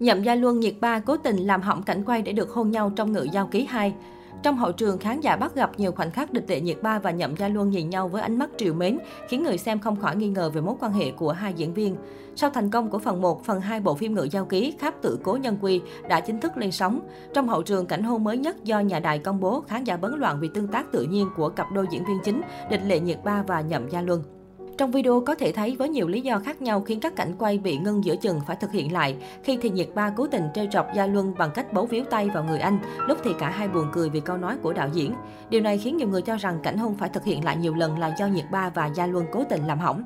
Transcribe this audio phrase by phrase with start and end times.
[0.00, 2.92] Nhậm Gia Luân nhiệt ba cố tình làm hỏng cảnh quay để được hôn nhau
[2.96, 3.94] trong ngự giao ký 2.
[4.42, 7.10] Trong hậu trường, khán giả bắt gặp nhiều khoảnh khắc địch lệ nhiệt ba và
[7.10, 8.98] Nhậm Gia Luân nhìn nhau với ánh mắt triều mến,
[9.28, 11.96] khiến người xem không khỏi nghi ngờ về mối quan hệ của hai diễn viên.
[12.34, 15.18] Sau thành công của phần 1, phần 2 bộ phim Ngự Giao Ký Kháp Tự
[15.22, 17.00] Cố Nhân Quy đã chính thức lên sóng.
[17.34, 20.18] Trong hậu trường, cảnh hôn mới nhất do nhà đài công bố, khán giả bấn
[20.18, 22.40] loạn vì tương tác tự nhiên của cặp đôi diễn viên chính
[22.70, 24.35] địch lệ nhiệt ba và Nhậm Gia Luân.
[24.78, 27.58] Trong video có thể thấy với nhiều lý do khác nhau khiến các cảnh quay
[27.58, 29.16] bị ngưng giữa chừng phải thực hiện lại.
[29.42, 32.30] Khi thì Nhiệt Ba cố tình trêu chọc Gia Luân bằng cách bấu víu tay
[32.34, 35.14] vào người anh, lúc thì cả hai buồn cười vì câu nói của đạo diễn.
[35.50, 37.98] Điều này khiến nhiều người cho rằng cảnh hôn phải thực hiện lại nhiều lần
[37.98, 40.04] là do Nhiệt Ba và Gia Luân cố tình làm hỏng.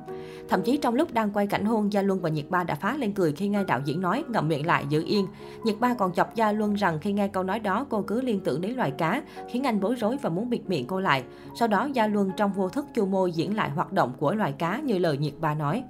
[0.49, 2.97] Thậm chí trong lúc đang quay cảnh hôn, Gia Luân và Nhiệt Ba đã phá
[2.97, 5.27] lên cười khi nghe đạo diễn nói ngậm miệng lại giữ yên.
[5.63, 8.39] Nhiệt Ba còn chọc Gia Luân rằng khi nghe câu nói đó cô cứ liên
[8.39, 11.23] tưởng đến loài cá, khiến anh bối rối và muốn bịt miệng cô lại.
[11.55, 14.51] Sau đó Gia Luân trong vô thức chu môi diễn lại hoạt động của loài
[14.51, 15.83] cá như lời Nhiệt Ba nói.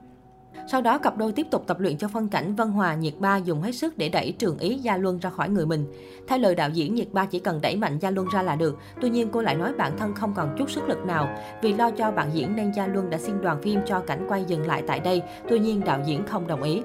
[0.67, 3.37] Sau đó, cặp đôi tiếp tục tập luyện cho phân cảnh Vân Hòa, Nhiệt Ba
[3.37, 5.85] dùng hết sức để đẩy Trường Ý Gia Luân ra khỏi người mình.
[6.27, 8.77] Theo lời đạo diễn, Nhiệt Ba chỉ cần đẩy mạnh Gia Luân ra là được.
[9.01, 11.27] Tuy nhiên, cô lại nói bản thân không còn chút sức lực nào.
[11.61, 14.45] Vì lo cho bạn diễn nên Gia Luân đã xin đoàn phim cho cảnh quay
[14.47, 15.21] dừng lại tại đây.
[15.49, 16.81] Tuy nhiên, đạo diễn không đồng ý.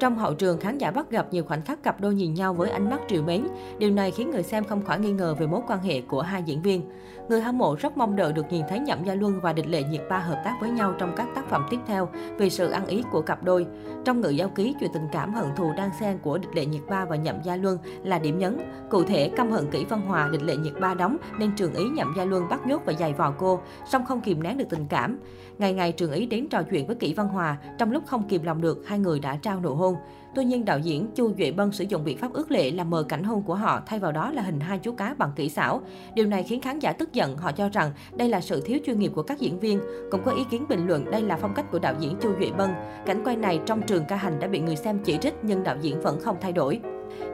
[0.00, 2.70] Trong hậu trường, khán giả bắt gặp nhiều khoảnh khắc cặp đôi nhìn nhau với
[2.70, 3.46] ánh mắt trìu mến.
[3.78, 6.42] Điều này khiến người xem không khỏi nghi ngờ về mối quan hệ của hai
[6.42, 6.82] diễn viên.
[7.28, 9.82] Người hâm mộ rất mong đợi được nhìn thấy Nhậm Gia Luân và Địch Lệ
[9.82, 12.08] Nhiệt Ba hợp tác với nhau trong các tác phẩm tiếp theo
[12.38, 13.66] vì sự ăn ý của cặp đôi.
[14.04, 16.82] Trong ngự giao ký, chuyện tình cảm hận thù đang xen của Địch Lệ Nhiệt
[16.88, 18.58] Ba và Nhậm Gia Luân là điểm nhấn.
[18.90, 21.84] Cụ thể, căm hận kỹ Văn Hòa, Địch Lệ Nhiệt Ba đóng nên Trường Ý
[21.84, 24.86] Nhậm Gia Luân bắt nhốt và giày vò cô, song không kìm nén được tình
[24.88, 25.18] cảm.
[25.58, 28.42] Ngày ngày Trường Ý đến trò chuyện với Kỷ Văn Hòa, trong lúc không kìm
[28.42, 29.85] lòng được, hai người đã trao nụ hôn.
[30.34, 33.02] Tuy nhiên, đạo diễn Chu Duệ Bân sử dụng biện pháp ước lệ là mờ
[33.02, 35.80] cảnh hôn của họ, thay vào đó là hình hai chú cá bằng kỹ xảo.
[36.14, 38.98] Điều này khiến khán giả tức giận, họ cho rằng đây là sự thiếu chuyên
[38.98, 39.80] nghiệp của các diễn viên.
[40.10, 42.50] Cũng có ý kiến bình luận đây là phong cách của đạo diễn Chu Duệ
[42.58, 42.70] Bân.
[43.06, 45.76] Cảnh quay này trong trường ca hành đã bị người xem chỉ trích nhưng đạo
[45.80, 46.80] diễn vẫn không thay đổi.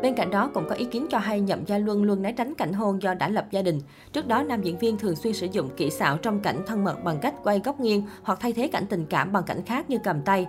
[0.03, 2.55] Bên cạnh đó cũng có ý kiến cho hay Nhậm Gia Luân luôn né tránh
[2.55, 3.81] cảnh hôn do đã lập gia đình.
[4.13, 7.05] Trước đó, nam diễn viên thường xuyên sử dụng kỹ xảo trong cảnh thân mật
[7.05, 9.99] bằng cách quay góc nghiêng hoặc thay thế cảnh tình cảm bằng cảnh khác như
[10.05, 10.47] cầm tay.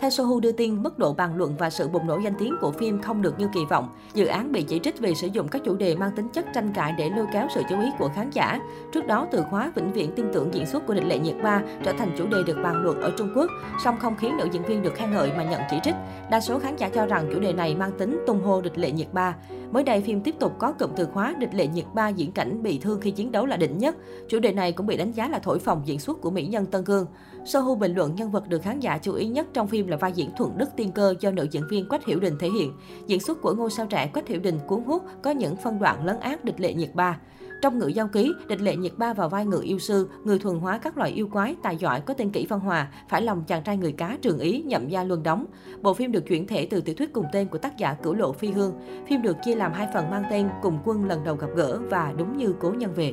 [0.00, 2.72] Theo Sohu đưa tin, mức độ bàn luận và sự bùng nổ danh tiếng của
[2.72, 3.88] phim không được như kỳ vọng.
[4.14, 6.72] Dự án bị chỉ trích vì sử dụng các chủ đề mang tính chất tranh
[6.74, 8.60] cãi để lôi kéo sự chú ý của khán giả.
[8.92, 11.62] Trước đó, từ khóa vĩnh viễn tin tưởng diễn xuất của địch lệ nhiệt ba
[11.84, 13.50] trở thành chủ đề được bàn luận ở Trung Quốc,
[13.84, 15.94] song không khiến nữ diễn viên được khen ngợi mà nhận chỉ trích.
[16.30, 18.90] Đa số khán giả cho rằng chủ đề này mang tính tung hô địch lệ
[18.90, 19.36] nhiệt ba.
[19.72, 22.62] Mới đây, phim tiếp tục có cụm từ khóa địch lệ nhiệt ba diễn cảnh
[22.62, 23.96] bị thương khi chiến đấu là đỉnh nhất.
[24.28, 26.66] Chủ đề này cũng bị đánh giá là thổi phồng diễn xuất của mỹ nhân
[26.66, 27.06] Tân Cương.
[27.44, 30.12] Sohu bình luận nhân vật được khán giả chú ý nhất trong phim là vai
[30.12, 32.72] diễn Thuận Đức Tiên Cơ do nữ diễn viên Quách Hiểu Đình thể hiện.
[33.06, 36.04] Diễn xuất của ngôi sao trẻ Quách Hiểu Đình cuốn hút, có những phân đoạn
[36.04, 37.18] lấn át địch lệ nhiệt ba.
[37.62, 40.58] Trong ngữ giao ký, địch lệ nhiệt ba vào vai ngự yêu sư, người thuần
[40.58, 43.62] hóa các loại yêu quái, tài giỏi có tên kỹ văn hòa, phải lòng chàng
[43.62, 45.46] trai người cá trường ý nhậm gia luân đóng.
[45.82, 48.32] Bộ phim được chuyển thể từ tiểu thuyết cùng tên của tác giả Cửu Lộ
[48.32, 48.72] Phi Hương.
[49.08, 52.14] Phim được chia làm hai phần mang tên Cùng quân lần đầu gặp gỡ và
[52.18, 53.12] Đúng như cố nhân về.